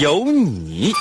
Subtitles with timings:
[0.00, 0.92] 有你。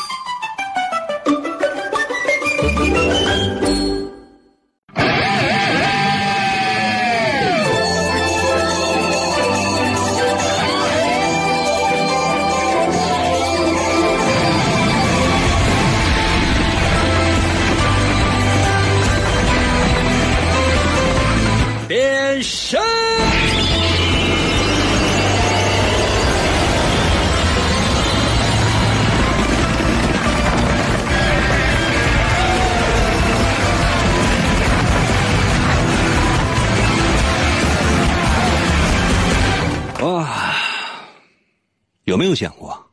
[42.36, 42.86] 想过，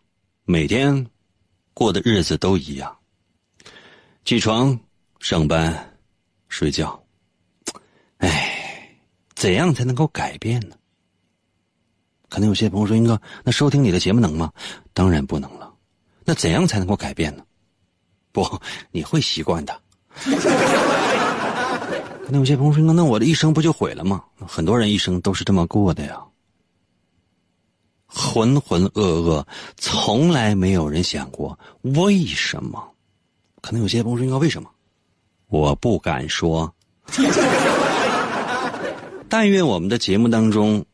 [0.45, 1.07] 每天
[1.75, 2.97] 过的日子都一样，
[4.25, 4.79] 起床、
[5.19, 5.99] 上班、
[6.49, 6.99] 睡觉。
[8.19, 8.97] 哎，
[9.35, 10.77] 怎样才能够改变呢？
[12.29, 14.51] 可能有些朋友说：“英哥，那收听你的节目能吗？”
[14.95, 15.71] 当然不能了。
[16.25, 17.45] 那怎样才能够改变呢？
[18.31, 18.43] 不，
[18.91, 19.83] 你会习惯的。
[22.25, 26.25] 可能有些朋友说：“那我的一生不就毁了吗？”很多人一生都是这么过的呀。
[28.15, 29.43] 浑浑噩噩，
[29.77, 32.87] 从来没有人想过为什么。
[33.63, 34.69] 可能有些朋友说：“应该为什么？”
[35.49, 36.73] 我不敢说。
[39.29, 40.85] 但愿我们的节目当中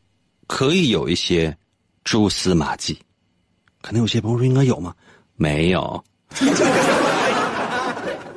[0.46, 1.56] 可以有一些
[2.04, 2.96] 蛛丝马迹。
[3.80, 4.94] 可能有些朋友说：“应该有吗？”
[5.34, 6.04] 没有。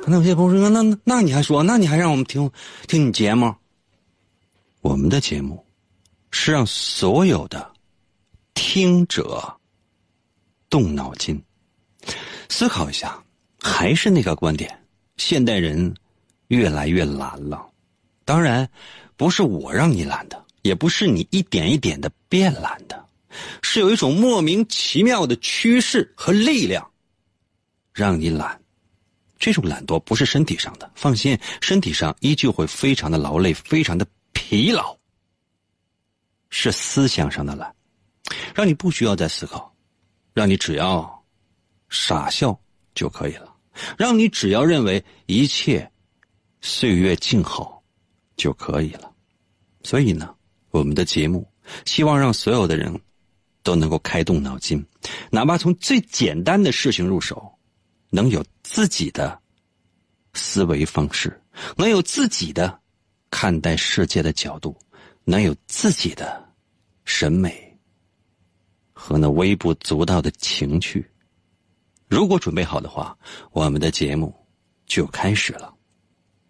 [0.02, 1.62] 可能有些朋友说：“那那那你还说？
[1.62, 2.50] 那你还让我们听
[2.88, 3.54] 听你节目？”
[4.82, 5.64] 我们的节目
[6.32, 7.71] 是让所有的。
[8.54, 9.60] 听者
[10.70, 11.42] 动脑筋，
[12.50, 13.22] 思考一下，
[13.60, 14.84] 还是那个观点：
[15.18, 15.94] 现代人
[16.48, 17.68] 越来越懒了。
[18.24, 18.70] 当然，
[19.18, 23.06] 不是我让你懒的，也不是你一点一点的变懒的，
[23.62, 26.90] 是有一种莫名其妙的趋势和力量
[27.94, 28.58] 让你懒。
[29.38, 34.96] 这种懒惰不是身体上的，放心，身体上依旧会非常的劳累，非常的疲劳，
[36.52, 37.74] 是思想上的懒。
[38.54, 39.74] 让你不需要再思考，
[40.34, 41.26] 让你只要
[41.90, 42.58] 傻笑
[42.94, 43.54] 就可以了，
[43.98, 45.90] 让你只要认为一切
[46.62, 47.84] 岁月静好
[48.36, 49.12] 就可以了。
[49.84, 50.34] 所以呢，
[50.70, 51.48] 我们的节目
[51.86, 53.00] 希望让所有的人
[53.64, 54.84] 都能够开动脑筋，
[55.30, 57.52] 哪怕从最简单的事情入手，
[58.10, 59.40] 能有自己的
[60.34, 61.42] 思维方式，
[61.76, 62.80] 能有自己的
[63.30, 64.78] 看待世界的角度，
[65.24, 66.48] 能有自己的
[67.06, 67.71] 审美。
[69.04, 71.04] 和那微不足道的情趣，
[72.08, 73.18] 如果准备好的话，
[73.52, 74.32] 我们的节目
[74.86, 75.74] 就开始了。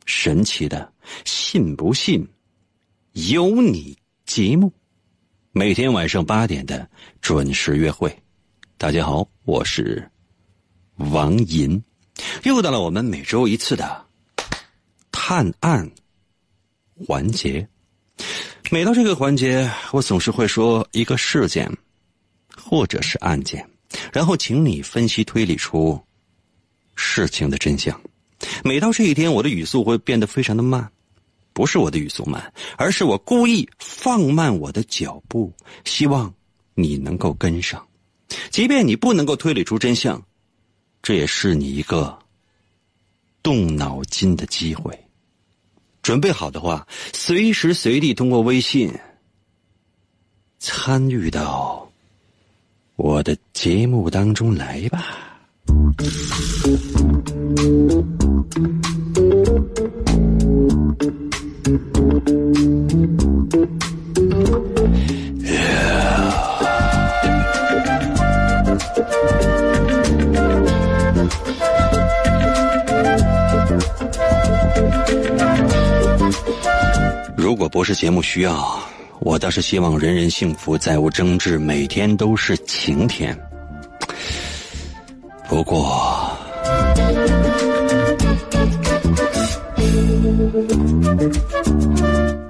[0.06, 0.92] 神奇的，
[1.24, 2.28] 信不信？
[3.14, 4.70] 有你节目，
[5.54, 6.86] 每天晚上八点的
[7.22, 8.14] 准时约会。
[8.78, 10.06] 大家好，我是
[10.98, 11.82] 王银，
[12.44, 14.06] 又到了我们每周一次的
[15.10, 15.90] 探案
[17.08, 17.66] 环节。
[18.70, 21.72] 每到这个环节，我总是会说一个事件。
[22.56, 23.68] 或者是案件，
[24.12, 26.00] 然后请你分析推理出
[26.96, 28.00] 事情的真相。
[28.64, 30.92] 每到这一天，我的语速会变得非常的慢，
[31.54, 35.54] 不是我的语速慢，而是我故意放慢我的脚步，
[35.86, 36.34] 希望
[36.74, 37.86] 你能够跟上。
[38.50, 40.20] 即便你不能够推理出真相，
[41.04, 42.18] 这也是你一个
[43.44, 44.98] 动脑筋的机会。
[46.02, 48.92] 准备好的话，随时随地通过微信
[50.58, 51.71] 参与到。
[53.04, 55.04] 我的节目当中来吧。
[77.36, 78.91] 如果不是节目需要。
[79.24, 83.38] 我倒是希望人人幸福，再无争执，每天都是晴天。
[85.48, 86.36] 不过，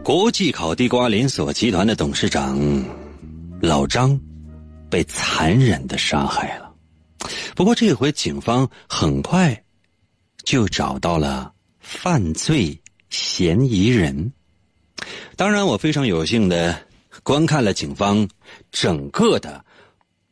[0.02, 2.58] 国际烤地瓜连锁集团的董事长
[3.62, 4.18] 老张
[4.90, 6.72] 被残忍的杀害了。
[7.54, 9.62] 不过这回警方很快
[10.44, 11.52] 就找到了
[11.82, 12.80] 犯罪
[13.10, 14.32] 嫌疑人。
[15.42, 16.78] 当然，我非常有幸的
[17.24, 18.30] 观看了警方
[18.72, 19.66] 整个的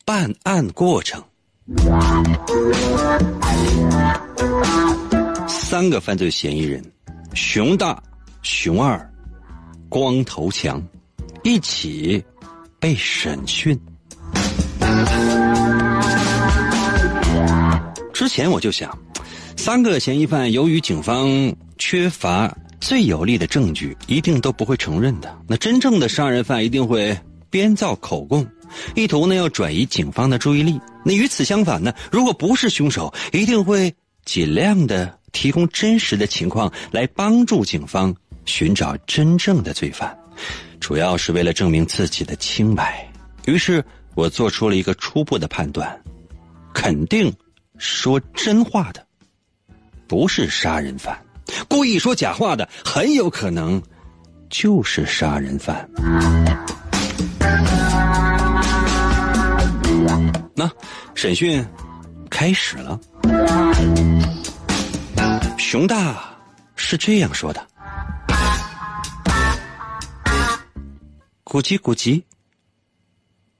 [0.06, 1.20] 办案过程。
[5.48, 6.86] 三个犯罪嫌疑人：
[7.34, 8.00] 熊大、
[8.44, 9.12] 熊二、
[9.90, 10.80] 光头强，
[11.42, 12.24] 一起
[12.80, 13.76] 被审讯。
[18.14, 18.96] 之前我就想，
[19.58, 21.28] 三个嫌疑犯由于警方
[21.80, 25.38] 缺乏最有力的证据，一定都不会承认的。
[25.48, 27.18] 那真正的杀人犯一定会
[27.50, 28.48] 编造口供，
[28.96, 30.80] 意图呢要转移警方的注意力。
[31.04, 33.94] 那与此相反呢，如果不是凶手，一定会
[34.26, 38.16] 尽量的提供真实的情况来帮助警方
[38.46, 40.18] 寻找真正的罪犯，
[40.80, 43.06] 主要是为了证明自己的清白。
[43.46, 43.84] 于是
[44.16, 46.02] 我做出了一个初步的判断，
[46.74, 47.34] 肯定。
[47.82, 49.08] 说真话的
[50.06, 51.18] 不是杀人犯，
[51.68, 53.80] 故意说假话的很有可能
[54.50, 55.88] 就是杀人犯。
[60.56, 60.69] 那
[61.16, 61.66] 审讯
[62.30, 63.00] 开始了，
[65.57, 66.22] 熊大
[66.75, 67.66] 是这样说的
[71.46, 72.22] ：“咕叽咕叽，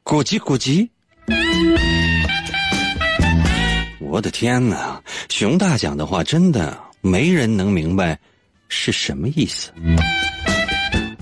[0.03, 0.88] 咕叽咕叽。”
[4.01, 5.01] 我的天哪！
[5.30, 8.19] 熊大讲的话真的没人能明白
[8.68, 9.72] 是什么意思。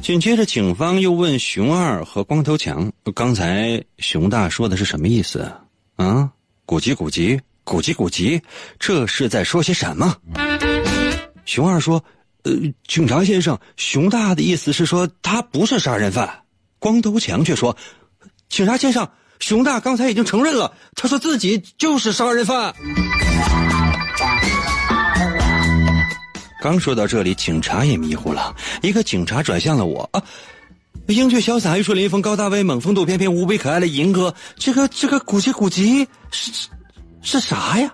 [0.02, 5.52] 紧接着，警方又问熊二和光头强：“刚才熊大说的是什么意思？
[5.98, 6.32] 啊，
[6.66, 8.42] 古籍古籍古籍古籍，
[8.80, 10.16] 这是在说些什么？”
[11.46, 12.04] 熊二说
[12.44, 12.54] ：“呃，
[12.88, 16.44] 警察先生，熊大的意思是说他不是杀人犯。”
[16.80, 17.76] 光头强却说
[18.50, 19.08] ：“警察先生。”
[19.40, 22.74] 熊大刚才已经承认了，他说自己就是杀人犯。
[26.62, 28.56] 刚说到这里，警察也迷糊了。
[28.82, 30.22] 一个警察转向了我啊，
[31.08, 36.68] 英俊潇洒、玉树临风、高大威猛、风度翩翩、无比可爱的银哥，这个这个古籍古籍是
[37.22, 37.94] 是啥呀？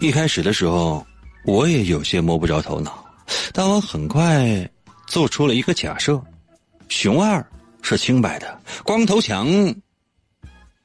[0.00, 1.06] 一开始的时候，
[1.44, 3.04] 我也有些摸不着头脑，
[3.52, 4.68] 但我很快
[5.06, 6.20] 做出了一个假设。
[6.88, 7.44] 熊二
[7.82, 9.46] 是清白的，光头强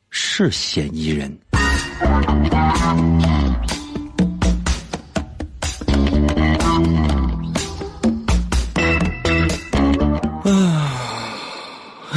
[0.09, 1.35] 是嫌疑人。
[10.45, 10.99] 啊，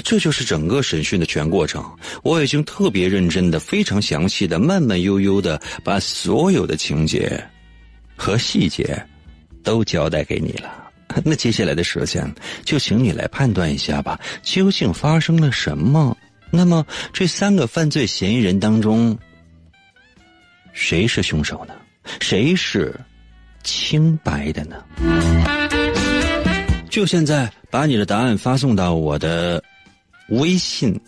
[0.03, 1.85] 这就是整个审讯的全过程。
[2.23, 7.43] 我已经特别认真的、非常详细的、慢慢悠悠的把所有的情节
[8.17, 9.01] 和细节
[9.63, 10.85] 都交代给你了。
[11.25, 12.31] 那接下来的时间，
[12.65, 16.17] 就请你来判断一下吧，究竟发生了什么？
[16.51, 19.17] 那么这三个犯罪嫌疑人当中，
[20.77, 21.73] 谁是凶手呢？
[22.21, 22.95] 谁是
[23.65, 24.77] 清白的呢？
[26.91, 29.61] 就现在，把你的答案发送到我的
[30.29, 31.01] 微信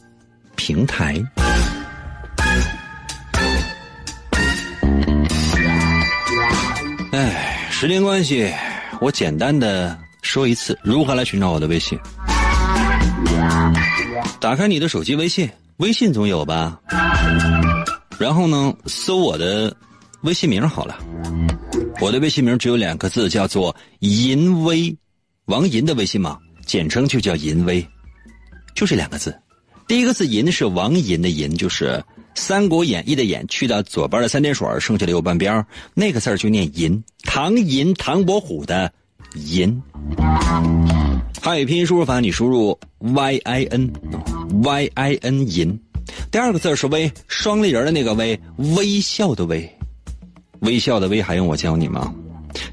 [0.57, 1.23] 平台。
[7.13, 8.51] 哎，时间关系。
[9.03, 11.99] 我简单的说一次，如何来寻找我的微信？
[14.41, 16.81] 打开你的手机微信，微信总有吧？
[18.19, 19.75] 然后呢，搜我的
[20.23, 20.99] 微信名好了。
[22.01, 24.97] 我的微信名只有两个字，叫做“淫威”，
[25.47, 27.87] 王银的微信嘛，简称就叫“淫威”，
[28.75, 29.35] 就这两个字。
[29.87, 31.87] 第一个字“银”是王银的“银”，就是
[32.35, 37.03] 《三国演义》的“演”，去掉左边的三点水，剩下的右半边那个字就念“银”。
[37.25, 38.93] 唐寅，唐伯虎的
[39.35, 39.81] “寅”。
[41.41, 43.93] 汉语拼音输入法，你输入 y i n
[44.63, 45.81] y i n 银。
[46.31, 48.39] 第二个字是“微”，双立人的那个“微”，
[48.77, 49.69] 微笑的“微”，
[50.61, 52.13] 微笑的“微”还用我教你吗？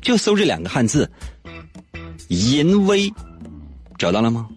[0.01, 1.09] 就搜这两个汉字
[2.29, 3.11] “淫微”，
[3.97, 4.47] 找到了吗？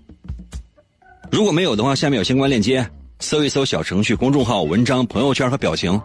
[1.31, 2.89] 如果没有的话，下面有相关链接，
[3.21, 6.01] 搜一搜小程序、公众号、文章、朋友圈和表情。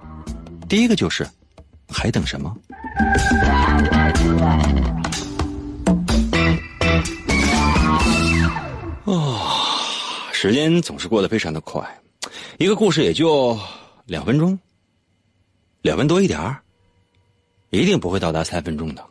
[0.68, 1.26] 第一个就是，
[1.88, 2.54] 还等什么？
[9.06, 9.52] 啊，
[10.32, 11.86] 时间总是过得非常的快，
[12.58, 13.58] 一个故事也就
[14.06, 14.58] 两分钟，
[15.82, 16.62] 两分多一点儿，
[17.70, 19.04] 一定不会到达三分钟的。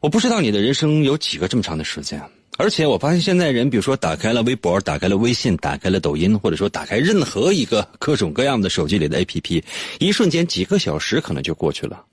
[0.00, 2.20] 我不知道你的人生有几个这么长的时间。
[2.58, 9.64] 而且我发现现在人，比如说打开了微博、打开了微信、打开了抖音，或者说打开任何一个各种各样的手机里的 APP，
[9.98, 12.04] 一瞬间几个小时可能就过去了。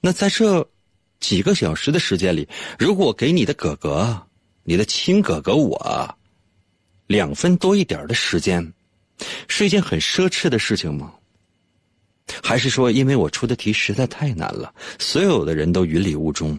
[0.00, 0.68] 那在这
[1.20, 4.20] 几个小时的时间里，如果给你的哥哥、
[4.64, 6.16] 你的亲哥哥我
[7.06, 8.72] 两分多一点的时间，
[9.48, 11.12] 是一件很奢侈的事情吗？
[12.42, 16.58] 还是说，因为我出的题实在太难了，所有的人都云里雾中，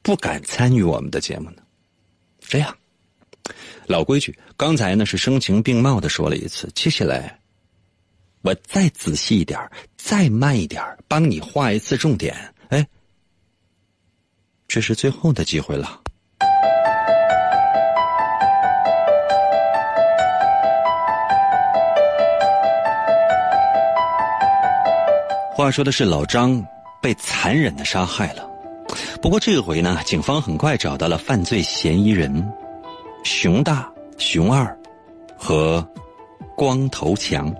[0.00, 1.62] 不敢参与我们的节目呢？
[2.40, 2.76] 这样，
[3.86, 7.40] 老规矩，刚才呢是声情并茂的说了一次，接下来
[8.42, 9.58] 我再仔细一点，
[9.96, 12.54] 再慢一点，帮你画一次重点。
[12.68, 12.86] 哎，
[14.68, 16.01] 这是最后的机会了。
[25.62, 26.60] 话说的是老张
[27.00, 28.44] 被残忍的杀害了，
[29.22, 32.52] 不过这回呢，警方很快找到了犯罪嫌疑人
[33.22, 33.88] 熊大、
[34.18, 34.76] 熊二
[35.36, 35.86] 和
[36.56, 37.54] 光头强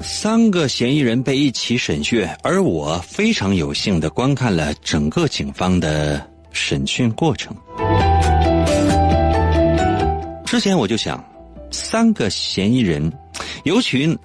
[0.00, 7.56] 三个嫌疑人被一起审讯，而我非常有幸的观看了整个警方的审讯过程。
[10.44, 11.24] 之前我就想，
[11.70, 13.12] 三个嫌疑人，
[13.62, 14.18] 尤其。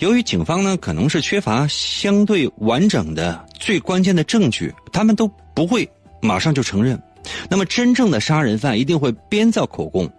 [0.00, 5.88] 由于警方呢可能是缺乏相对完整的最关键的证据，他们都不会
[6.20, 7.00] 马上就承认。
[7.48, 10.10] 那么真正的杀人犯一定会编造口供，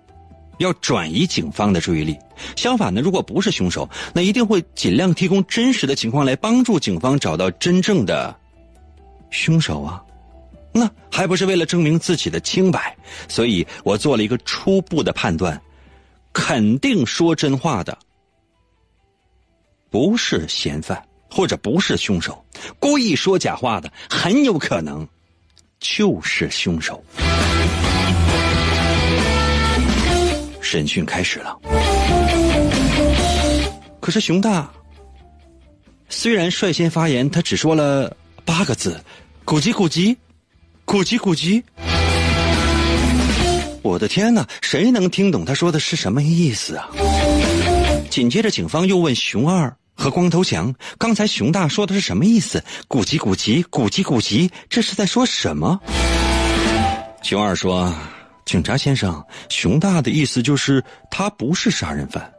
[0.59, 2.17] 要转移警方的注意力。
[2.55, 8.35] 相反呢，如果不是凶手，那一定会尽量提供真实的情况来帮助警方找到真正的
[9.29, 10.03] 凶手啊。
[10.71, 12.95] 那还不是为了证明自己的清白？
[13.27, 15.59] 所以我做了一个初步的判断，
[16.31, 17.97] 肯定说真话的。
[19.89, 22.45] 不是嫌犯，或者不是凶手，
[22.79, 25.07] 故意说假话的，很有可能
[25.79, 27.03] 就是凶手。
[30.61, 31.57] 审讯开始了，
[33.99, 34.71] 可是熊大
[36.07, 38.15] 虽然率先发言，他只说了
[38.45, 39.03] 八个字
[39.43, 40.15] ：“咕叽咕叽，
[40.85, 41.63] 咕叽咕叽。”
[43.81, 46.87] 我的天哪，谁能听懂他说的是什么意思啊？
[48.11, 49.75] 紧接着，警方又问熊二。
[49.99, 52.63] 和光头强，刚才熊大说的是什么意思？
[52.87, 55.77] 古籍古籍古籍古籍，这是在说什么？
[57.21, 57.93] 熊二说
[58.45, 62.31] ：“警察先生，熊大的意思就是他不是杀人犯。”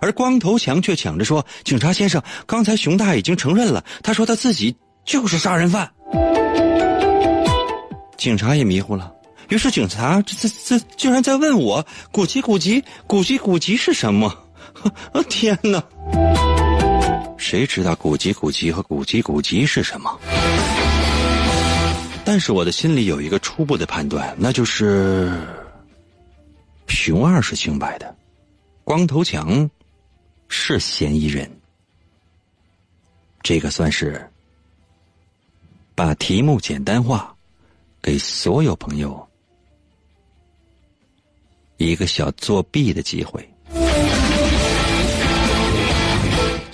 [0.00, 5.88] 而光头强却抢着说：“警察先生，刚才熊大已经承认了，他说他自己就是杀人犯。”
[8.18, 9.12] 警察也迷糊了，
[9.50, 14.26] 于是警察这这这竟然在问我：“古籍古籍古籍古籍是什么？”
[15.12, 15.80] 啊 天哪！
[17.46, 20.18] 谁知道古籍古籍和古籍古籍是什么？
[22.24, 25.46] 但是我的心里有一个初步的判断，那就是
[26.88, 28.16] 熊二是清白的，
[28.82, 29.70] 光头强
[30.48, 31.46] 是嫌疑人。
[33.42, 34.26] 这个算是
[35.94, 37.36] 把题目简单化，
[38.00, 39.28] 给所有朋友
[41.76, 43.46] 一个小作弊的机会。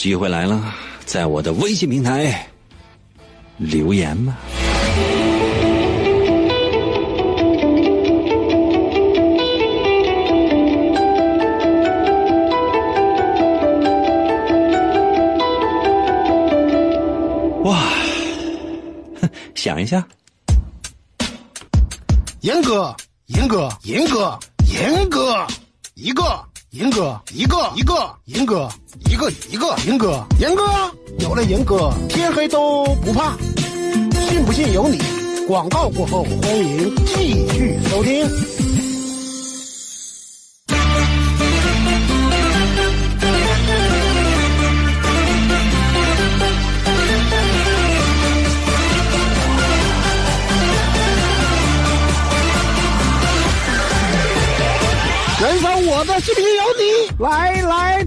[0.00, 2.47] 机会来了，在我的微信平台
[3.59, 4.35] 留言吧。
[17.64, 17.92] 哇，
[19.54, 20.02] 想一下，
[22.40, 25.47] 严哥，严哥，严哥，严哥，
[25.92, 26.50] 一个。
[26.70, 27.94] 银哥，一个一个，
[28.26, 28.68] 银哥，
[29.10, 30.62] 一个一个，银哥，银哥，
[31.18, 33.36] 有了银哥，天黑都不怕，
[34.28, 35.00] 信不信由你。
[35.48, 38.24] 广告过后，欢迎继续收听。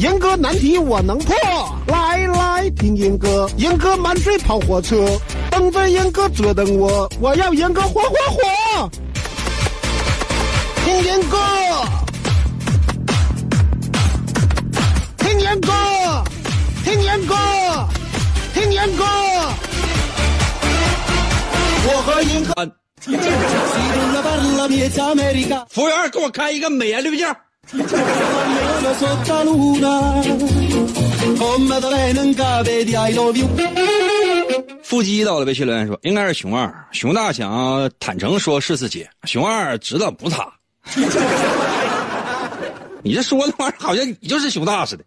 [0.00, 1.36] 严哥难题我能破，
[1.88, 8.40] 来来听严哥，严哥满嘴跑火车，等着严哥折腾我，我要严哥火火火，
[10.86, 11.36] 听严哥，
[15.18, 15.70] 听严哥，
[16.82, 17.36] 听严哥，
[18.54, 19.04] 听严哥，
[21.84, 22.54] 我和严哥。
[25.68, 27.26] 服务员，给我开一个美颜滤镜。
[34.82, 40.52] 腹肌到了，微信留言说应该是熊二，熊大想坦诚说是自己，熊二知道不他。
[43.02, 45.04] 你这说的玩意儿好像你就是熊大似的。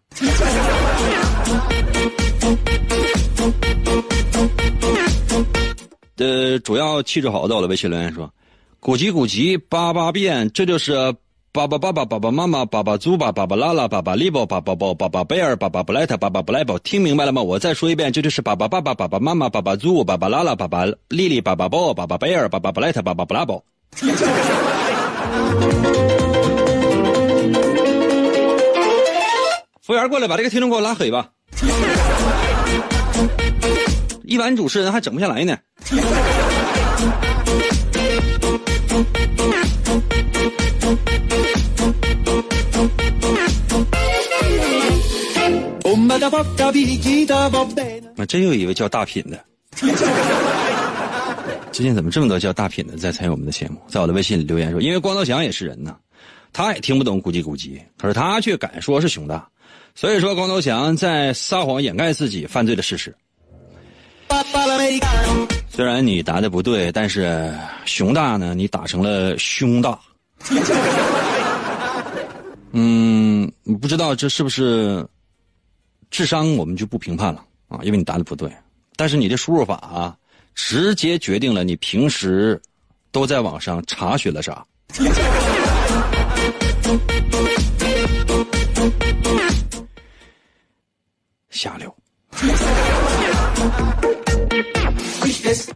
[6.17, 8.31] 呃，主要气质好到了，微信留言说，
[8.79, 11.13] 古籍古籍八八变，这就是
[11.55, 17.43] 爸爸爸爸爸爸妈妈爸爸猪爸爸爸拉拉爸爸利宝爸爸宝爸爸贝尔爸爸布莱特爸爸布莱宝，听明白了吗？
[17.43, 23.63] 我再说一遍，这就是爸爸爸爸爸爸妈妈爸爸猪爸爸拉拉爸爸丽丽爸爸宝爸爸贝尔爸爸布莱特爸爸布拉宝。
[29.83, 31.29] 服务员过来，把这个听众给我拉黑吧。
[34.23, 35.55] 一般主持人还整不下来呢。
[48.15, 49.43] 那真有一位叫大品的。
[51.71, 53.81] 最近怎么这么多叫大品的在参与我们的节目？
[53.87, 55.95] 在我的微信里留言说，因为光头强也是人呢，
[56.51, 59.47] 他也听不懂咕叽咕叽，可是他却敢说是熊大，
[59.95, 63.11] 所以说光头强在撒谎掩盖自己犯罪的事实。
[65.69, 67.51] 虽然你答的不对，但是
[67.85, 69.99] 熊大呢，你打成了胸大。
[72.75, 73.51] 嗯，
[73.81, 75.03] 不知道这是不是
[76.13, 78.47] 智商，我们就不评判了啊，因为你答的不对。
[78.95, 80.15] 但是你的输入法啊，
[80.53, 82.61] 直接决定了你平时
[83.11, 84.63] 都在网上查询了啥。
[91.49, 91.91] 下流。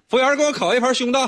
[0.08, 1.27] 服务员，给我烤一盘胸大。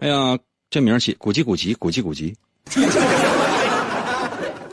[0.00, 0.38] 哎呀，
[0.70, 2.34] 这名起，古籍古籍古籍古籍。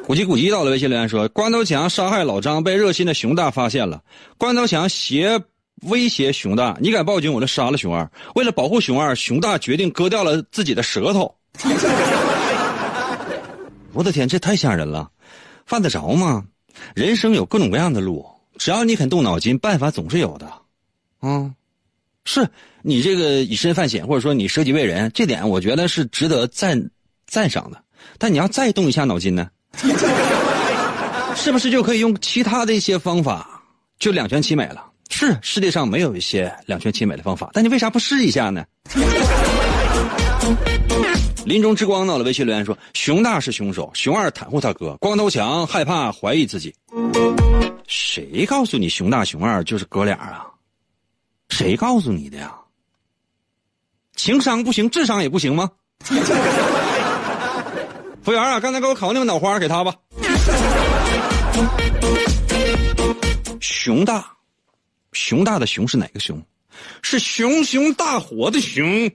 [0.03, 4.03] 古籍古籍到了微信留言说，关头强杀害老张被热心的熊大发现了，
[4.37, 5.39] 关头强胁
[5.83, 8.11] 威胁熊大，你敢报警我就杀了熊二。
[8.35, 11.33] 为了保护熊二，熊大决定割掉了自己的舌头。
[13.93, 15.09] 我的天，这太吓人了，
[15.65, 16.45] 犯得着吗？
[16.95, 18.25] 人生有各种各样的路，
[18.57, 20.51] 只要你肯动脑筋，办法总是有的。
[21.19, 21.51] 啊，
[22.25, 22.49] 是
[22.81, 26.89] 你这个以身犯险，或者说你舍己为人，这点我觉得是值得赞
[27.27, 27.81] 赞赏的。
[28.17, 29.49] 但你要再动一下脑筋呢，
[31.35, 33.61] 是不是就可以用其他的一些方法
[33.99, 34.85] 就两全其美了？
[35.09, 38.63] 是世界上没有一些两全其美的方法，但你为啥不试一下呢？
[41.45, 46.73] 林中之光到了，微信留言说：“熊大是凶手，熊二袒护他哥，光头强害怕怀疑自己。
[47.87, 50.45] 谁告诉你熊大熊二就是哥俩啊？
[51.49, 52.53] 谁告诉你的呀？
[54.15, 55.69] 情商不行，智商也不行吗？
[58.23, 59.95] 服务员啊，刚才给我烤那个脑花给他吧。
[63.59, 64.25] 熊大，
[65.11, 66.39] 熊大的熊是哪个熊？
[67.01, 69.09] 是熊熊大火的熊。”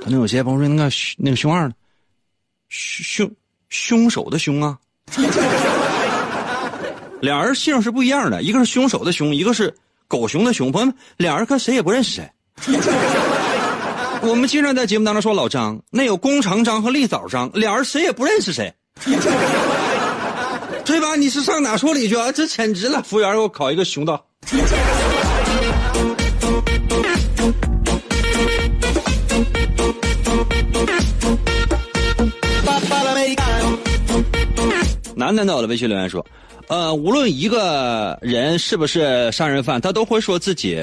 [0.00, 1.74] 可能有些朋友说：“那个那个熊二呢？
[2.68, 3.30] 凶
[3.68, 4.76] 凶手的凶啊！
[7.20, 9.72] 俩人姓是不一样的，一个是凶手的凶，一个是
[10.08, 10.72] 狗熊的熊。
[10.72, 12.28] 朋友们，俩人可谁也不认识谁。
[14.22, 18.72] 我们经常在节目当中说老张，那有工长张和立早张，俩人谁也不认识谁，
[20.84, 21.14] 对吧？
[21.16, 22.32] 你是上哪说理去啊？
[22.32, 23.02] 这简直了！
[23.02, 24.20] 服务员，给我烤一个熊大。
[35.14, 36.24] 楠楠到了微信留言说
[36.68, 40.78] ：“呃，无论一个人是不是杀人犯，他都会说自己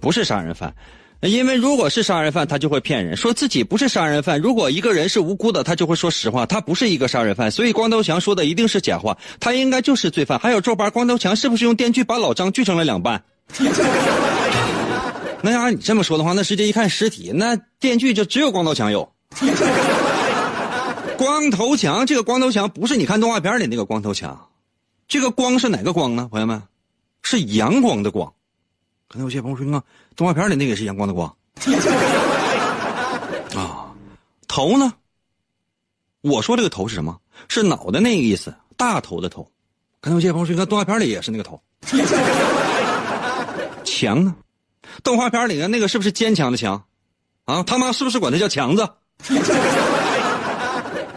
[0.00, 0.74] 不是杀人犯，
[1.20, 4.40] 因为如果是杀人犯，他就会骗人，说自己不是杀人犯。
[4.40, 7.50] 如果一个人是无辜的，他就会说实话，他不是一个杀人犯。
[7.50, 10.38] 所以光头强说的一定是假话，他应该就是罪犯。
[10.38, 13.24] 还有周八，光头强是不是用电锯把老张锯成了两半？
[15.42, 19.12] 那要你这么说的话，那直接一看尸体，那电锯就只有光头强有。”
[21.18, 24.48] 光头强，这个光头强不是你看动画片里那个光头强，
[25.08, 26.28] 这个光是哪个光呢？
[26.30, 26.62] 朋友们，
[27.22, 28.32] 是阳光的光。
[29.08, 29.82] 可能有些朋友说，你看
[30.14, 31.26] 动画片里那个是阳光的光
[33.54, 33.86] 啊。
[34.46, 34.92] 头呢？
[36.20, 37.18] 我说这个头是什么？
[37.48, 39.48] 是脑袋那个意思，大头的头。
[40.00, 41.60] 可能有些朋友说，你看动画片里也是那个头。
[43.84, 44.34] 强呢？
[45.02, 46.82] 动画片里的那个是不是坚强的强？
[47.44, 48.88] 啊，他妈是不是管他叫强子？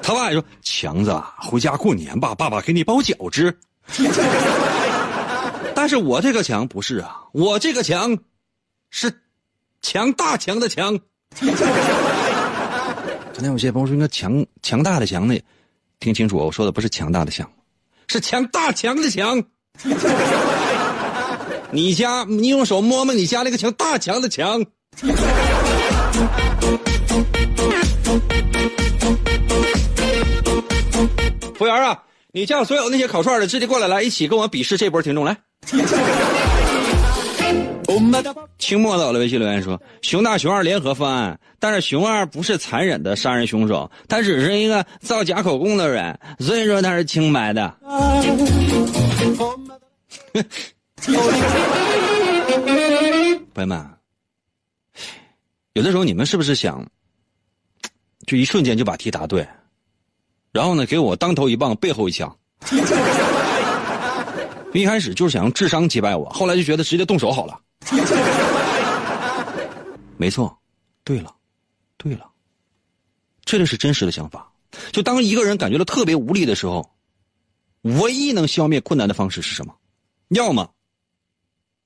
[0.04, 3.58] 他爸也说：“强子，回家过年吧，爸爸给你包饺子。”
[5.82, 8.16] 但是我这个强不是啊，我这个强，
[8.92, 9.12] 是
[9.82, 10.96] 强大强的强。
[13.34, 15.36] 可能有些朋友说，应该强强大的强呢，
[16.00, 17.52] 听清楚，我说的不是强大的强，
[18.08, 19.44] 是强大强的强。
[21.72, 24.64] 你家，你用手摸摸你家那个墙，大墙的墙。
[31.56, 35.38] 服务员啊，你叫所有那些烤串的直接过来，来一起跟我比试这波听众来。
[38.58, 47.76] 清末的微信留言说：“熊大熊二联合犯案，但是熊二不是残忍的杀人凶手，他只是一个造假口供的人，所以说他是清白的。
[53.54, 53.86] 朋友们，
[55.74, 56.88] 有的时候你们是不是想，
[58.26, 59.46] 就一瞬间就把题答对，
[60.52, 62.38] 然后呢给我当头一棒，背后一枪？
[64.74, 67.60] 一开始就是想用智商击败我，后来就觉得直接动手好了。
[70.18, 70.58] 没错，
[71.04, 71.36] 对了，
[71.98, 72.30] 对了，
[73.44, 74.50] 这就是真实的想法。
[74.94, 76.90] 就当一个人感觉到特别无力的时候，
[77.82, 79.76] 唯一能消灭困难的方式是什么？
[80.30, 80.70] 要么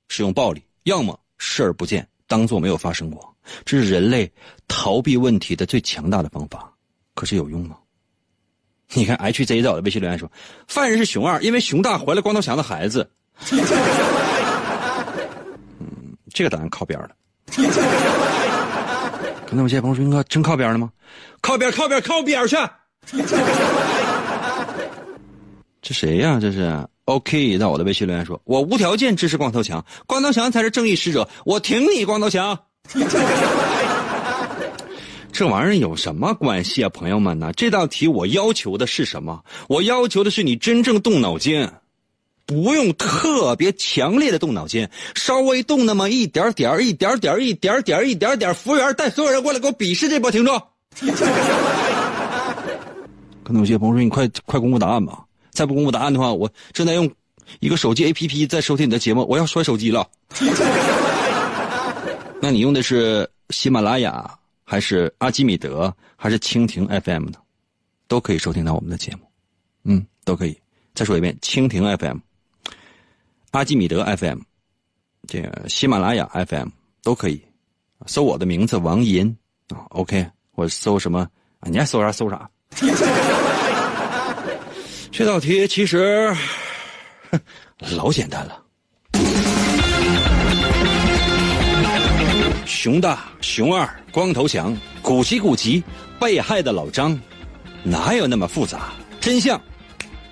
[0.10, 3.36] 使用暴力，要么视而不见，当做没有发生过。
[3.64, 4.32] 这是人类
[4.68, 6.72] 逃避问题的最强大的方法。
[7.16, 7.78] 可是有用吗？
[8.96, 10.32] 你看，H Z 在我的微信留言说，
[10.68, 13.06] 犯人是熊二，因为熊大怀了光头强的孩子。
[15.80, 17.10] 嗯，这个答案靠边了。
[19.46, 20.90] 可能有些朋友说，应该真靠边了吗？
[21.42, 22.56] 靠边，靠边，靠边去。
[25.82, 26.40] 这谁呀？
[26.42, 32.58] 这是 OK，在我的微信留言说，我无条件支持光头强，光头强才是正义使者，我挺你，光头强。
[35.36, 37.52] 这玩意儿有什么关系啊，朋友们呢？
[37.58, 39.44] 这道题我要求的是什么？
[39.68, 41.70] 我要求的是你真正动脑筋，
[42.46, 48.56] 不用特别强烈的动脑筋，稍微动那么一点点一点点一点点一点点。
[48.56, 50.58] 服务员带所有人过来，给我比试这波听众。
[53.44, 57.12] 可能有些朋友说：“你快快公布答案吧，再不公布答案的话，我正在用
[57.60, 60.08] 一个手机 APP 在收听你的节目，我要摔手机了。
[62.40, 64.34] ”那你用的是喜马拉雅？
[64.66, 67.38] 还是阿基米德，还是蜻蜓 FM 呢？
[68.08, 69.20] 都可以收听到我们的节目，
[69.84, 70.60] 嗯，都可以。
[70.94, 72.18] 再说一遍，蜻蜓 FM、
[73.52, 74.40] 阿基米德 FM、
[75.28, 76.68] 这个喜马拉雅 FM
[77.02, 77.42] 都可以。
[78.08, 79.36] 搜我的名字王银
[79.70, 81.20] 啊，OK，我搜什么
[81.60, 81.70] 啊？
[81.70, 82.50] 你爱搜啥搜啥。
[85.12, 86.36] 这道 题其实
[87.96, 88.65] 老简单了。
[92.66, 95.84] 熊大、熊二、光头强、古奇古奇，
[96.20, 97.18] 被害的老张，
[97.84, 98.94] 哪有那么复杂？
[99.22, 99.60] 真相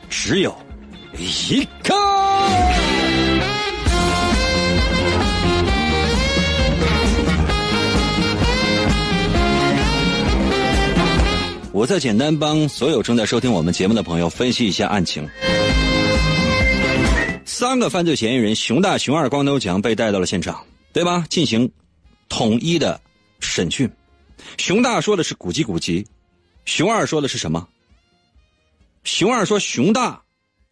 [0.09, 0.55] 只有
[1.17, 1.93] 一个。
[11.71, 15.27] 我再简单帮所有正在收听我们节目的朋友分析一下案情：
[17.45, 21.25] 三个犯罪嫌疑人熊大、熊二、光头强被带到了现场，对吧？
[21.29, 21.71] 进行。
[22.35, 22.99] 统一的
[23.41, 23.87] 审讯，
[24.57, 26.03] 熊大说的是古籍古籍，
[26.65, 27.67] 熊二说的是什么？
[29.03, 30.19] 熊二说熊大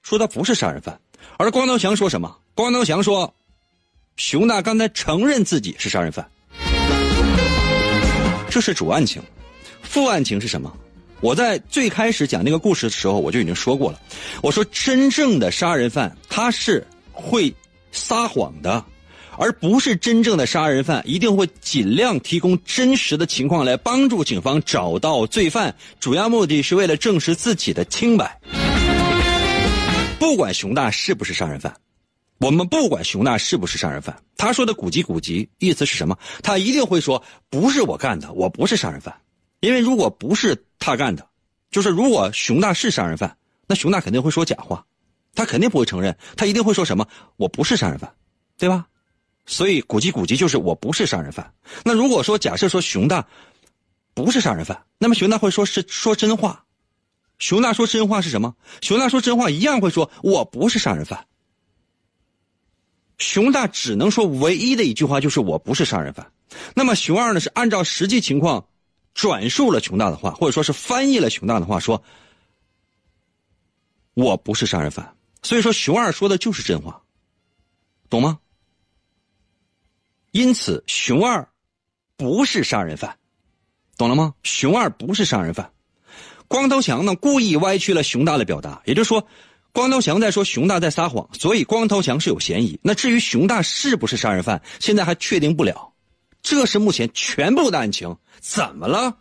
[0.02, 1.00] 说他不是杀人犯，
[1.38, 2.36] 而光头强说什么？
[2.56, 3.32] 光头强说
[4.18, 6.28] 熊大刚才承认自己是杀人犯。
[8.50, 9.22] 这是主案情，
[9.84, 10.76] 副案情是什么？
[11.20, 14.02] 我在最开始讲那个故事的时候，我就已经说过了。
[14.42, 17.54] 我说真正的杀人犯他是会
[17.92, 18.84] 撒谎的。
[19.42, 28.40] 而不是真正的杀人犯，一定会尽量提供真实的情况来帮助警方找到罪犯，主要目的是为了证实自己的清白。
[30.20, 31.76] 不管熊大是不是杀人犯，
[32.38, 36.16] 我们不管熊大是不是杀人犯，他说的“古籍古籍”意思是什么？
[36.44, 39.12] 他一定会说不是我干的，我不是杀人犯。
[39.60, 41.28] 因为如果不是他干的，
[41.72, 44.86] 就是如果熊大是杀人犯，那熊大肯定会说假话，
[45.34, 48.08] 他肯定不会承认，他一定会说什么我不是杀人犯，
[48.56, 48.86] 对吧？
[49.46, 51.54] 所以，古籍古籍就是我不是杀人犯。
[51.84, 53.28] 那如果说假设说熊大
[54.14, 56.64] 不是杀人犯，那么熊大会说是说真话。
[57.40, 58.56] 熊大说真话是什么？
[58.82, 61.26] 熊大说真话一样会说我不是杀人犯。
[63.18, 66.32] 熊大只能说唯一的一句话就是我不是杀人犯。
[66.76, 68.66] 那么熊二呢是按照实际情况
[69.14, 72.02] 转述了熊大的话，或者说是翻译了熊大的话，说
[74.14, 75.16] 我不是杀人犯。
[75.44, 77.02] 所以说熊二说的就是真话，
[78.10, 78.40] 懂吗？
[80.32, 81.48] 因此，熊二
[82.16, 83.18] 不是杀人犯，
[83.98, 84.34] 懂了吗？
[84.44, 85.72] 熊二不是杀人犯。
[86.48, 89.28] 光头强呢，故意歪曲了熊大的表达，也就是说，
[89.74, 92.80] 光头强在说熊大在撒谎，所以光头强是有嫌疑。
[92.82, 95.92] 那至于熊大是不是杀人犯，现在还确定不了。
[96.42, 99.18] 这是目前全部的案情，怎么了？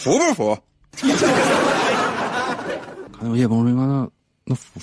[0.00, 0.58] 服不服？
[3.12, 4.08] 看有些朋友说那
[4.44, 4.80] 那服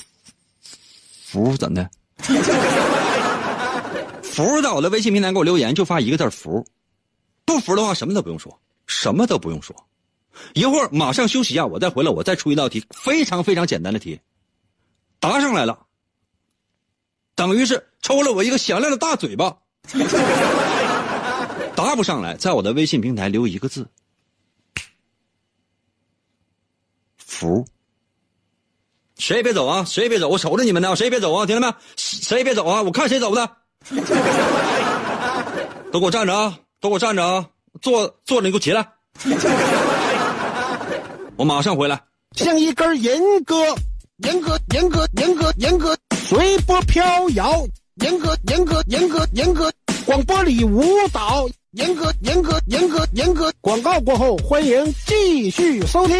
[1.25, 1.89] 服怎的？
[4.21, 6.63] 服在我的微信平台给我留言，就发一个字服。
[7.45, 9.75] 不服的话，什么都不用说，什么都不用说。
[10.53, 14.19] 一会儿马上休息一下，我再回来，我再出一道题，非常非常简单的题。
[15.19, 15.79] 答上来了，
[17.33, 19.57] 等于是抽了我一个响亮的大嘴巴。
[21.75, 23.89] 答不上来，在我的微信平台留一个字。
[27.27, 27.63] 服。
[29.19, 29.83] 谁也别走啊！
[29.83, 31.45] 谁也别走，我瞅着你们呢，谁也别走啊！
[31.45, 31.75] 听到没？
[31.97, 32.81] 谁也别走啊！
[32.81, 33.49] 我看谁走的。
[35.91, 36.57] 都给我站着啊！
[36.79, 37.45] 都给我站着啊！
[37.81, 38.87] 坐坐着你给我起来。
[41.35, 41.99] 我马上回来。
[42.33, 43.55] 像一根严歌，
[44.17, 47.67] 严歌，严歌，严歌，严歌，随波飘摇。
[47.95, 49.73] 严歌，严歌，严歌，严歌，
[50.05, 51.49] 广播里舞蹈。
[51.71, 53.51] 严歌，严歌，严歌，严歌。
[53.61, 56.15] 广告过后，欢迎继续收听。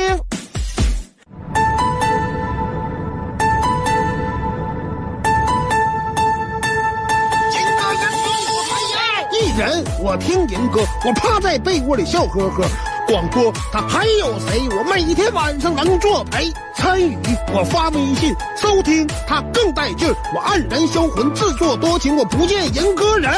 [9.58, 12.63] 人我听银歌，我趴在被窝里笑呵呵。
[13.08, 14.62] 广播他还有谁？
[14.70, 17.17] 我每天晚上能作陪参与，
[17.52, 20.15] 我发微信收听他更带劲儿。
[20.36, 23.34] 我黯然销魂，自作多情，我不见银歌人。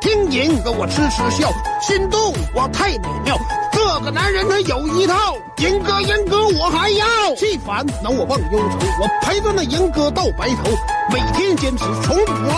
[0.00, 1.52] 听银歌我痴痴笑，
[1.82, 3.36] 心动我太美妙。
[3.70, 7.06] 这个男人他有一套，银哥银哥我还要。
[7.36, 10.70] 气烦恼我忘忧愁，我陪着那银哥到白头，
[11.12, 12.54] 每天坚持从不落。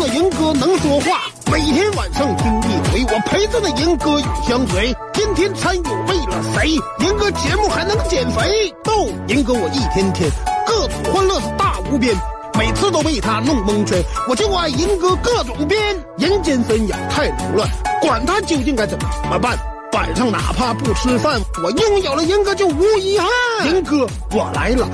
[0.00, 1.20] 只要那银哥能说话。
[1.52, 4.94] 每天晚上听一回，我陪着那银哥永相随。
[5.12, 6.70] 天天参与为了谁？
[7.00, 8.74] 银哥节目还能减肥？
[8.82, 10.30] 逗银哥我一天天
[10.66, 12.16] 各种欢乐是大无边，
[12.58, 14.02] 每次都被他弄蒙圈。
[14.26, 15.78] 我就爱银哥各种编，
[16.16, 17.68] 人间纷扰太凌乱，
[18.00, 19.58] 管他究竟该怎么办？
[19.92, 23.28] 晚上哪怕不吃饭，我拥有了银哥就无遗憾。
[23.66, 24.88] 银哥我来了，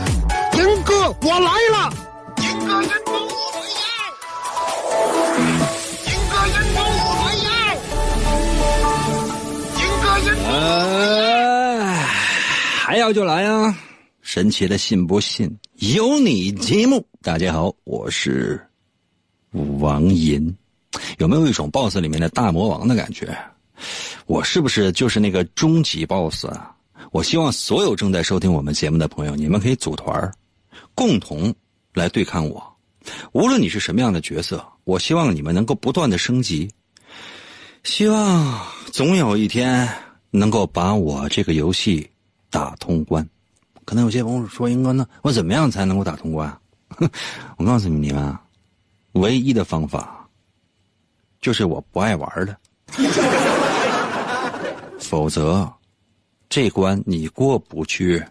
[0.55, 1.93] 银哥我来了，
[2.39, 3.86] 银哥银哥我来了。
[10.49, 11.95] 呃，
[12.79, 13.77] 还要就来啊！
[14.23, 17.07] 神奇的信不信由你节目。
[17.23, 18.61] 大家好，我是
[19.79, 20.55] 王银。
[21.19, 23.37] 有没有一种 BOSS 里面的大魔王的感觉？
[24.27, 26.75] 我是不是就是那个终极 BOSS 啊？
[27.13, 30.33] 我希望所有正在收听我们节目的朋友，你们可以组团
[30.95, 31.55] 共同
[31.93, 32.63] 来对抗我。
[33.33, 36.71] 无论你是什么样的角色，我希望你们能够不断的升级。
[37.83, 39.87] 希望总有一天。
[40.33, 42.07] 能够把我这个游戏
[42.51, 43.27] 打通关，
[43.87, 46.55] 可能有些朋友说：“英哥，呢我怎么样才能够打通关？”
[47.57, 48.37] 我告诉你们，
[49.13, 50.29] 唯一的方法
[51.41, 52.59] 就是我不爱玩了，
[55.01, 55.73] 否则
[56.51, 58.23] 这关你过不去。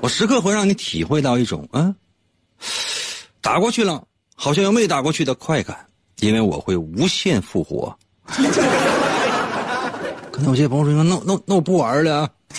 [0.00, 1.94] 我时刻会让你体会到一种嗯，
[3.42, 4.02] 打过去了
[4.34, 5.86] 好像又没打过去的快感，
[6.20, 7.96] 因为我会无限复活。
[10.30, 12.28] 可能有些朋友说：“那那那我不玩了。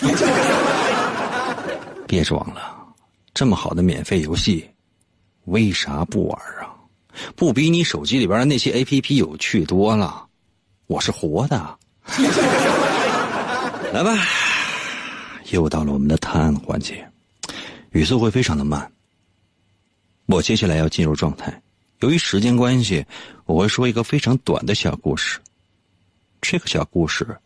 [2.08, 2.76] 别装了，
[3.34, 4.66] 这么好的免费游戏，
[5.44, 6.72] 为啥不玩啊？
[7.34, 10.24] 不比你手机里边的那些 A P P 有趣多了？
[10.86, 11.78] 我是活的。
[13.92, 14.16] 来吧，
[15.50, 17.06] 又到了我们的探案环节，
[17.90, 18.90] 语速会非常的慢。
[20.26, 21.60] 我接下来要进入状态，
[22.00, 23.04] 由于时间关系，
[23.44, 25.38] 我会说一个非常短的小故事。
[26.40, 27.36] 这个小故事。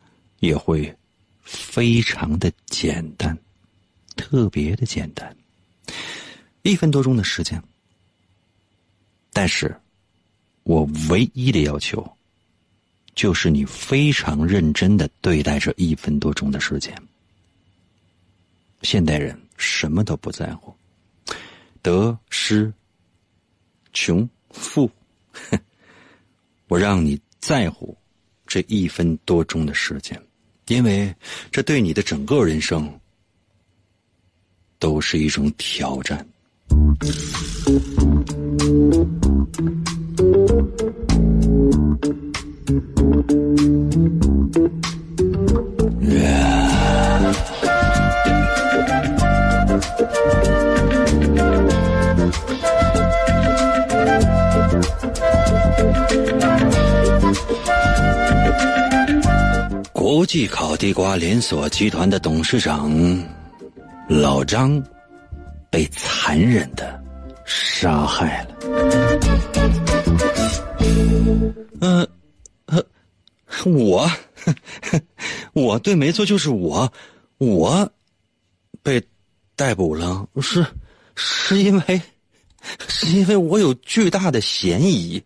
[0.41, 0.97] 也会
[1.43, 3.37] 非常的简单，
[4.17, 5.37] 特别的简单，
[6.63, 7.63] 一分多钟的时间。
[9.35, 9.79] 但是，
[10.63, 12.11] 我唯一的要求，
[13.15, 16.97] 就是你非常认真的对待这一分多钟的时间。
[18.81, 20.75] 现代人什么都不在乎，
[21.83, 22.73] 得失、
[23.93, 24.91] 穷富，
[26.69, 27.97] 我让你在乎
[28.47, 30.21] 这一分多钟的时间。
[30.71, 31.13] 因为
[31.51, 32.89] 这对你的整个人生
[34.79, 36.25] 都是一种挑战。
[60.13, 62.93] 国际烤地瓜连锁集团的董事长
[64.09, 64.83] 老张
[65.71, 67.01] 被残忍的
[67.47, 68.57] 杀害了。
[71.81, 72.09] 嗯，
[72.67, 72.85] 呃，
[73.65, 74.11] 我
[75.53, 76.93] 我对，没错，就是我，
[77.39, 77.89] 我
[78.83, 79.01] 被
[79.55, 80.67] 逮捕了，是
[81.15, 82.03] 是因为
[82.89, 85.23] 是因为我有巨大的嫌疑，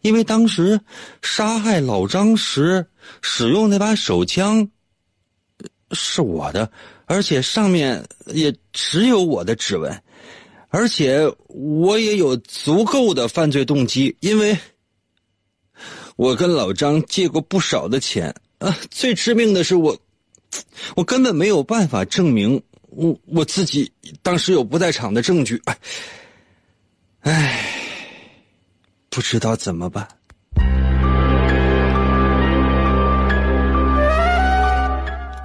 [0.00, 0.80] 因为当时
[1.22, 2.86] 杀害老张时
[3.22, 4.68] 使用那把手枪
[5.92, 6.70] 是我的，
[7.06, 10.02] 而且上面也只有我的指纹，
[10.68, 14.56] 而且我也有足够的犯罪动机，因为
[16.16, 18.34] 我跟老张借过不少的钱。
[18.58, 19.96] 啊，最致命的是我，
[20.96, 23.88] 我根本没有办法证明我我自己
[24.20, 25.62] 当时有不在场的证据，
[27.20, 27.77] 唉，
[29.18, 30.06] 不知道怎么办。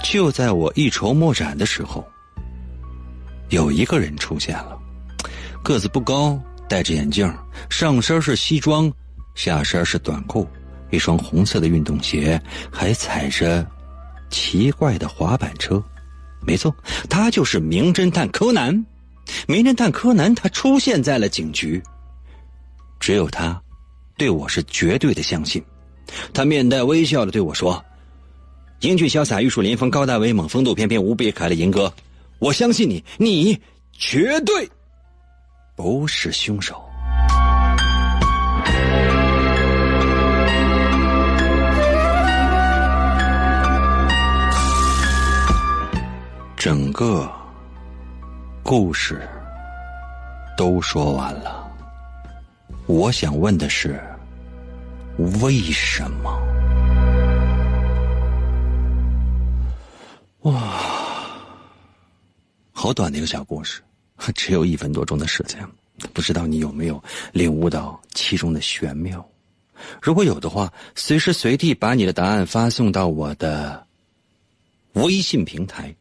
[0.04, 2.08] 就在我一筹莫展的时候，
[3.50, 4.78] 有一个人出现了，
[5.64, 7.28] 个子不高，戴着眼镜，
[7.68, 8.94] 上身是西装，
[9.34, 10.48] 下身是短裤。
[10.92, 12.40] 一双红色的运动鞋，
[12.72, 13.66] 还踩着
[14.30, 15.84] 奇怪的滑板车。
[16.46, 16.72] 没错，
[17.10, 18.86] 他就是名侦探柯南。
[19.48, 21.82] 名侦探柯南，他出现在了警局。
[23.00, 23.62] 只有他，
[24.18, 25.64] 对我是绝对的相信。
[26.34, 27.84] 他面带微笑的对我说
[28.82, 31.92] ：“英俊潇洒、玉树临风、高大威猛、风度翩翩、无比可爱的银哥，
[32.40, 33.60] 我相信你，你
[33.92, 34.70] 绝对
[35.76, 36.82] 不是凶手。”
[46.56, 47.30] 整个
[48.62, 49.28] 故事
[50.56, 51.63] 都说完了，
[52.94, 54.00] 我想问的是，
[55.42, 56.32] 为什么？
[60.42, 60.54] 哇，
[62.72, 63.82] 好短的一个小故事，
[64.36, 65.68] 只有一分多钟的时间，
[66.14, 69.28] 不知道你有没有领悟到其中的玄妙？
[70.00, 73.84] 如果有的话，随时随地把你的答案发送到我的
[74.94, 75.94] 微信平台。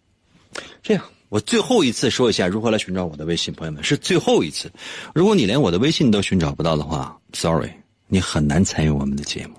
[0.82, 4.70] 这样，我最后一次说一下如何来寻找我的微信，朋友们是最后一次。
[5.14, 7.70] 如果你连我的微信都寻找不到的话，sorry，
[8.06, 9.54] 你很难参与我们的节目。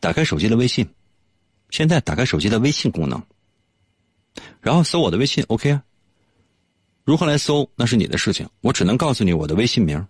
[0.00, 0.84] 打开手机的微信，
[1.70, 3.22] 现在打开手机的微信功能，
[4.60, 5.80] 然后搜我的微信，OK 啊？
[7.04, 10.04] 如何来搜那是你的事情，我只能告诉你我的微信名，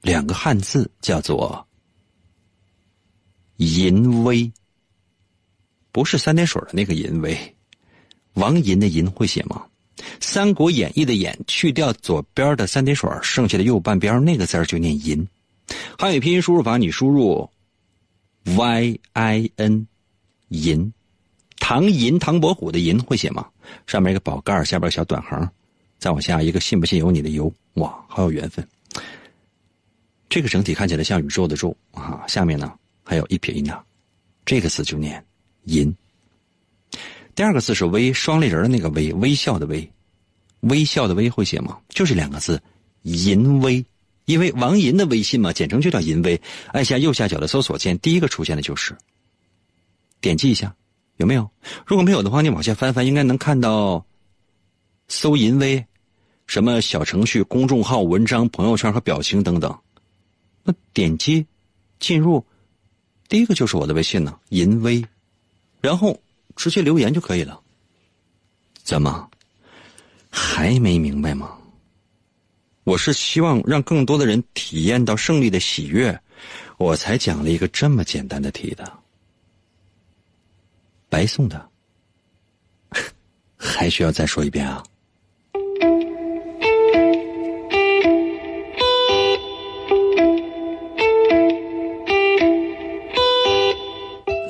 [0.00, 1.66] 两个汉字叫做
[3.58, 4.48] “淫威”，
[5.90, 7.36] 不是三点水的那个淫威。
[8.34, 9.60] 王银的银会写吗？
[10.20, 15.26] 《三国演义》的演去掉左边的三点水，剩下的右半边那个字就念银。
[15.98, 17.48] 汉语拼音输入法，你输入
[18.44, 19.86] y i n
[20.48, 20.92] 银，
[21.58, 23.46] 唐银唐伯虎的银会写吗？
[23.86, 25.48] 上面一个宝盖，下边小短横，
[25.98, 27.52] 再往下一个信不信由你的由。
[27.74, 28.66] 哇，好有缘分。
[30.28, 32.72] 这个整体看起来像宇宙的宙啊，下面呢
[33.04, 33.82] 还有一撇一捺，
[34.44, 35.24] 这个字就念
[35.64, 35.94] 银。
[37.34, 39.90] 第二个字是微，双立人的那个微，微笑的微，
[40.60, 41.78] 微笑的微会写吗？
[41.88, 42.62] 就是两个字，
[43.02, 43.84] 淫威。
[44.26, 46.40] 因为王银的微信嘛，简称就叫淫威。
[46.72, 48.94] 按下右下角的搜索键，第一个出现的就是。
[50.20, 50.74] 点击一下，
[51.16, 51.50] 有没有？
[51.86, 54.04] 如果没有的话，你往下翻翻，应该能看到。
[55.08, 55.84] 搜淫威，
[56.46, 59.76] 什么小程序、公众号、文章、朋友圈和表情等等。
[60.64, 61.46] 那点击
[61.98, 62.44] 进入，
[63.28, 65.02] 第一个就是我的微信呢，淫威，
[65.80, 66.20] 然后。
[66.56, 67.60] 直接留言就可以了。
[68.82, 69.30] 怎么
[70.30, 71.58] 还没明白吗？
[72.84, 76.20] 我是希望让更多的人体验到胜利的喜悦，
[76.78, 78.92] 我才讲了一个这么简单的题的。
[81.08, 81.68] 白送的，
[83.56, 84.82] 还需要再说一遍啊？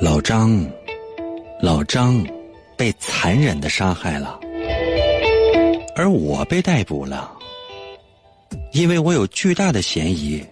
[0.01, 0.82] 老张。
[1.63, 2.21] 老张
[2.75, 4.37] 被残忍的杀害了，
[5.95, 7.31] 而我被逮捕了，
[8.73, 10.45] 因为我有巨大的嫌疑。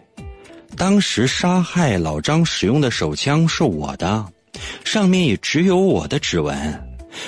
[0.78, 4.26] 当时杀害老张使用的手枪是我的，
[4.86, 6.82] 上面也只有我的指纹，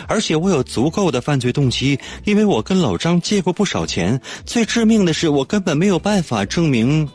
[0.08, 4.18] 而且我有足够的犯罪动机，因为我跟老张借过不少钱。
[4.46, 7.06] 最致命的是，我根本没有办法证明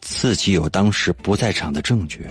[0.00, 2.26] 自己有当时不在场的证据。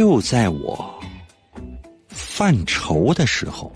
[0.00, 0.98] 就在我
[2.08, 3.70] 犯愁的时候，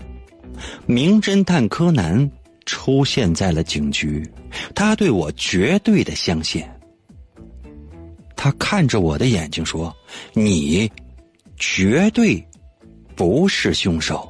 [0.87, 2.31] 名侦探柯南
[2.65, 4.27] 出现在了警局。
[4.73, 6.65] 他对我绝对的相信。
[8.35, 9.95] 他看着我的眼睛说
[10.33, 10.91] ：“你
[11.57, 12.43] 绝对
[13.15, 14.27] 不是凶手。”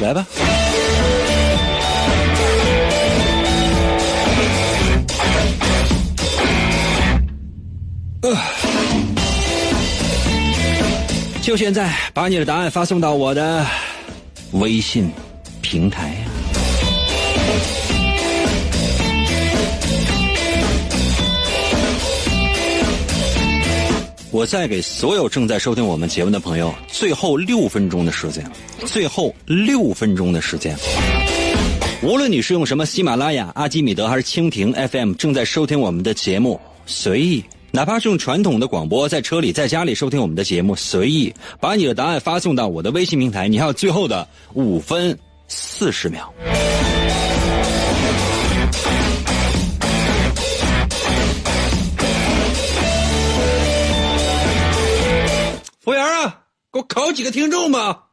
[0.00, 0.24] 来吧。
[11.42, 13.66] 就现在，把你的答案发送到我的
[14.52, 15.10] 微信
[15.62, 16.14] 平台。
[24.30, 28.48] 我再给所有正在收听我们节目的朋友最后六分钟的时间，
[28.86, 30.76] 最后六分钟的时间。
[32.02, 43.46] 无论你是用什么喜马拉雅、阿基米德还是蜻蜓 FM 正在收听我们的节目，随意，哪怕是用传统的广播，在车里、在家里收听我们的节目，随意，把你的答案发送到我的微信平台。
[43.46, 45.16] 你还有最后的五分
[45.46, 46.32] 四十秒。
[55.80, 56.40] 服务员啊，
[56.72, 58.06] 给我考几个听众吧。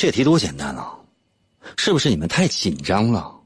[0.00, 0.96] 这题多简单啊！
[1.76, 3.38] 是不是你们太紧张了？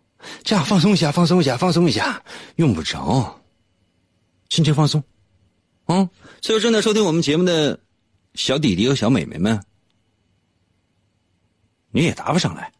[0.44, 2.22] 这样放松一下，放松一下，放松一下，
[2.54, 3.40] 用不着，
[4.50, 5.02] 心情放松。
[5.86, 6.08] 啊，
[6.42, 7.76] 所有正在收听我们节目的
[8.34, 9.60] 小弟弟和小妹妹们，
[11.90, 12.72] 你也答不上来。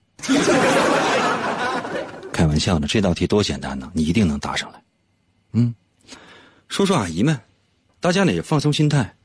[2.33, 4.81] 开玩笑呢，这道题多简单呢，你一定能答上来。
[5.51, 5.75] 嗯，
[6.68, 7.37] 叔叔阿姨们，
[7.99, 9.16] 大家呢也放松心态，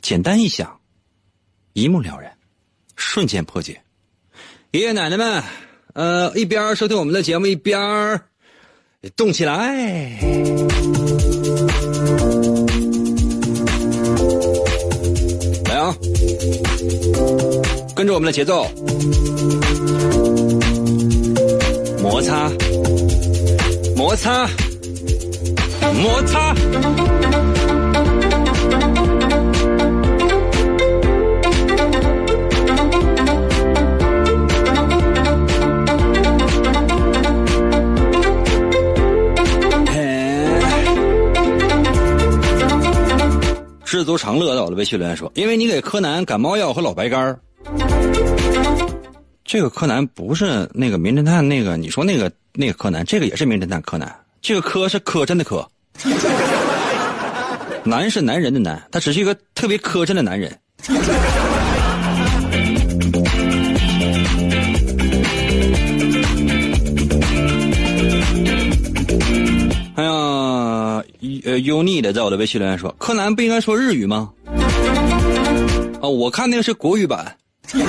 [0.00, 0.80] 简单一想，
[1.74, 2.36] 一目了然。
[2.96, 3.80] 瞬间破解，
[4.70, 5.42] 爷爷奶奶们，
[5.94, 8.20] 呃，一边收听我们的节目，一边
[9.16, 9.74] 动起来，
[15.64, 15.94] 来啊，
[17.96, 18.66] 跟着我们的节奏，
[22.00, 22.50] 摩擦，
[23.96, 24.48] 摩擦，
[25.94, 26.54] 摩擦。
[43.92, 47.38] 知足常乐到了微信留言说：“因为你给柯南感冒药和老白干儿
[49.44, 54.10] 这个柯南不是那个名侦探那个，你说那个那个柯南，这个也是名侦探柯南。
[54.40, 55.68] 这个柯是柯真的柯，
[57.84, 60.58] 男是男人的男，他只是一个特别磕碜的男人。
[71.44, 74.30] 呃，油腻的在我的微信留言说：“柯南不应该说日语吗？”
[76.00, 77.36] 哦，我看那个是国语版。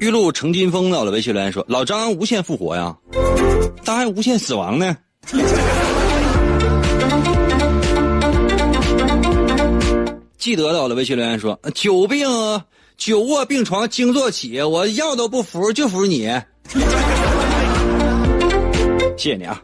[0.00, 2.96] 玉露成金风在我的微信留言说：“老张无限复活呀，
[3.84, 4.96] 他还无限死亡呢。
[10.38, 12.26] ”记得的我的微信留言说：“久病
[12.96, 16.28] 久卧病床惊坐起，我药都不服，就服你。”
[19.18, 19.60] 谢谢你啊！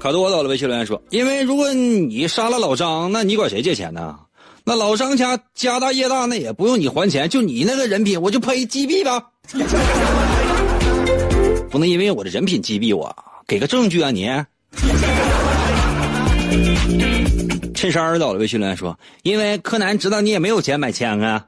[0.00, 4.16] 卡多我到了微信留言说：“因为如果你杀了老张，那你管谁借钱呢？
[4.64, 7.28] 那老张家家大业大，那也不用你还钱。
[7.28, 9.22] 就你那个人品，我就呸击毙吧！
[11.70, 13.14] 不能因为我的人品击毙我，
[13.46, 14.28] 给个证据啊你！”
[17.74, 21.44] 衬衫到了微信留言说：“因为柯南知道你也没有钱买枪啊。”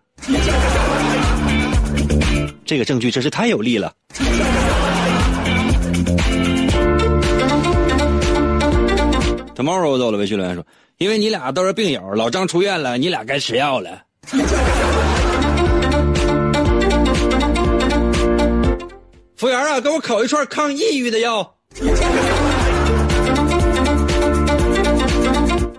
[2.70, 3.92] 这个证据真是太有力了。
[9.56, 10.64] Tomorrow 到了，微信留言说
[10.98, 14.02] ：“因为你俩都是病友，老张出院了，你俩该吃药了。
[19.36, 21.56] ”服务员啊，给我烤一串抗抑郁的药。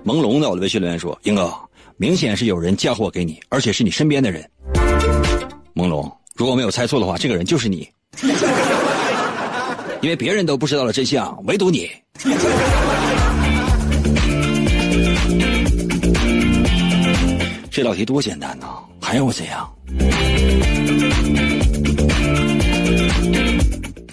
[0.03, 1.49] 朦胧的我的微信留言说：“英哥，
[1.95, 4.45] 明显是有人嫁祸给你，而且是你身边的人。”
[5.73, 6.11] 朦胧。
[6.35, 7.87] 如果没有猜错的话，这个人就是你，
[10.01, 11.89] 因为别人都不知道了真相，唯独你。
[17.69, 18.67] 这道题多简单呐，
[18.99, 19.69] 还要我怎样？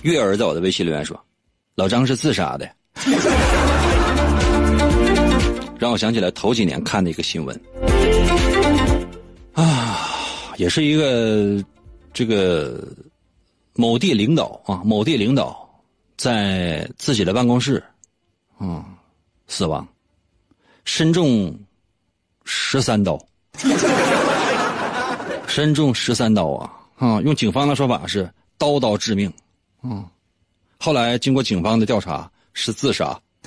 [0.03, 1.19] 月儿在我的微信留言说
[1.75, 2.69] ：“老张是自杀的。”
[5.79, 7.61] 让我想起来头几年看的一个新闻
[9.55, 10.09] 啊，
[10.57, 11.65] 也是一个。
[12.19, 12.83] 这个
[13.75, 15.71] 某地领导啊，某地领导
[16.17, 17.81] 在自己的办公室，
[18.59, 18.85] 嗯，
[19.47, 19.87] 死亡，
[20.85, 21.57] 身中
[22.45, 23.17] 十三刀，
[25.47, 26.75] 身中十三刀啊。
[26.97, 27.21] 啊！
[27.21, 29.33] 用警方的说法是刀刀致命，
[29.85, 30.05] 嗯，
[30.81, 33.17] 后来经过警方的调查是自杀，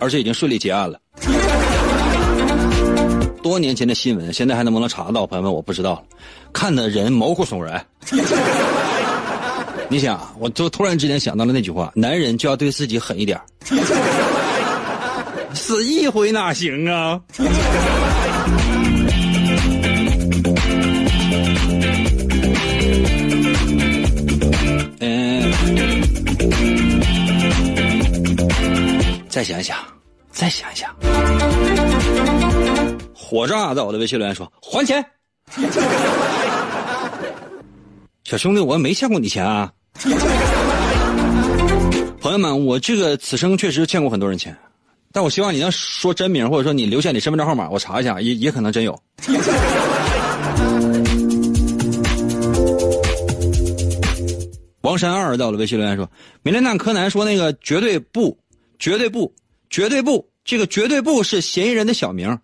[0.00, 1.00] 而且已经顺利结案了。
[3.44, 5.26] 多年前的新闻，现在还能不能查到？
[5.26, 6.02] 朋友们，我不知道了。
[6.50, 7.86] 看的人毛骨悚然。
[9.90, 13.38] 你想，我就突然之间想到了那句话：男人就要对自己狠一点。
[15.52, 17.20] 死一回哪行啊？
[25.00, 25.52] 嗯，
[29.28, 29.76] 再想一想，
[30.32, 30.88] 再想一想。
[33.34, 35.04] 火炸在我的微信留言说：“还钱。”
[38.22, 39.72] 小兄弟，我没欠过你钱啊！
[42.20, 44.56] 朋友们，我这个此生确实欠过很多人钱，
[45.10, 48.96] 但我希望你能说真名，或者说你留下你身份证号码，我查一下，也也可能真有。
[54.82, 56.08] 王山二到了微信留言说
[56.44, 58.38] ：“名侦探柯南说那个绝对不，
[58.78, 59.34] 绝对不，
[59.70, 62.38] 绝对不，这个绝对不是嫌疑人的小名。”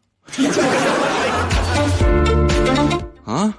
[3.24, 3.54] 啊？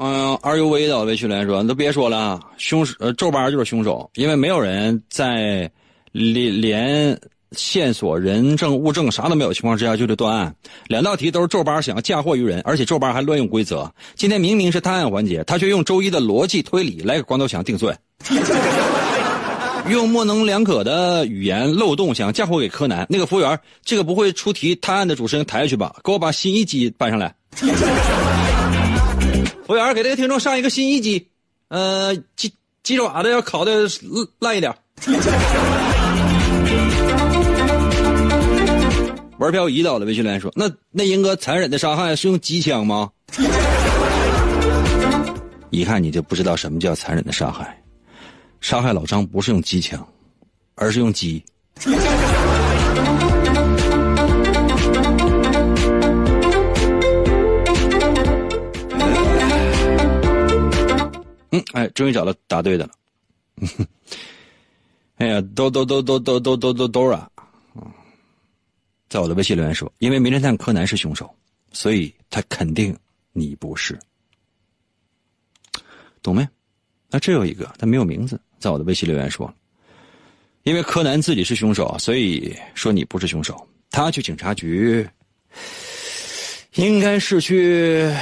[0.00, 5.70] 嗯，RUV 的微信留言说：“你都别说了，凶手呃皱巴就是凶手，因为没有人在
[6.12, 7.20] 连连。”
[7.52, 10.54] 线索、人证、物证啥都没有情况之下就得断案，
[10.86, 13.90] 两道题都是周八想要嫁祸于人，而且周八还乱用规则。
[14.14, 17.96] 今天明明是探案环节，他却用周一的逻辑推理来给光头强定罪，
[19.88, 23.06] 用模棱两可的语言漏洞想嫁祸给柯南。
[23.08, 25.96] 那个服务员，这个不会出题探案的主持人抬下去吧？
[26.04, 27.34] 给我把新一机搬上来。
[29.66, 31.28] 服务员，给这个听众上一个新一机，
[31.68, 33.88] 呃，鸡鸡爪子要烤的
[34.38, 34.74] 烂一点。
[39.38, 43.08] 玩漂移到了，微信留言说：“那那英哥残忍的杀害是用机枪吗？”
[45.70, 47.80] 一看你就不知道什么叫残忍的杀害。
[48.60, 50.04] 杀害老张不是用机枪，
[50.74, 51.44] 而是用鸡。
[61.50, 62.90] 嗯，哎，终于找到答对的了。
[65.18, 67.30] 哎呀，都都都都都都都都都啊！
[69.08, 71.34] 在我的微信留言说：“因为名侦探柯南是凶手，
[71.72, 72.96] 所以他肯定
[73.32, 73.98] 你不是，
[76.22, 76.46] 懂没？
[77.10, 78.38] 那这有一个，他没有名字。
[78.58, 79.52] 在我的微信留言说：
[80.64, 83.66] 因为柯南自己是凶手，所以说你不是凶手。
[83.90, 85.08] 他去警察局，
[86.74, 88.14] 应该是去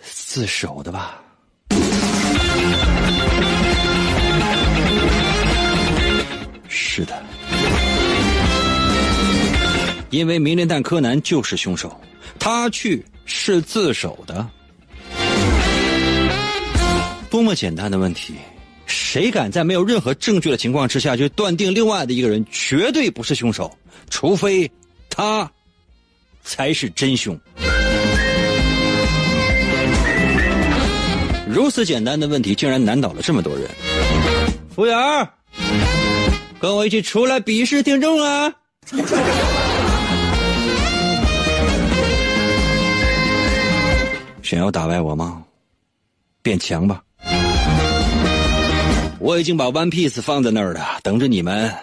[0.00, 1.22] 自首的吧？
[10.12, 11.98] 因为名侦探柯南就是凶手，
[12.38, 14.46] 他去是自首的。
[17.30, 18.34] 多么简单的问题，
[18.84, 23.74] 谁敢在没有任何证据的情况之下就断定另外的一个人绝对不是凶手？
[24.10, 24.70] 除非
[25.08, 25.50] 他
[26.44, 27.34] 才是真凶。
[31.48, 33.66] 如此简单的问题，竟然难倒了这么多人。
[34.76, 35.28] 服务员，
[36.60, 38.52] 跟我一起出来比试听众啊！
[44.52, 45.42] 想要打败我吗？
[46.42, 47.02] 变强吧！
[49.18, 51.74] 我已经把 One Piece 放在那儿了，等着你们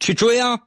[0.00, 0.58] 去追啊！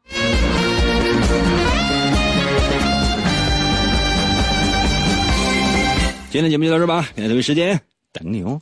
[6.30, 7.82] 今天节目就到这吧，明天同一时间
[8.14, 8.62] 等你哦。